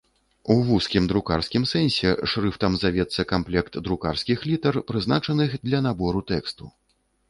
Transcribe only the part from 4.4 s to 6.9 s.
літар, прызначаных для набору тэксту.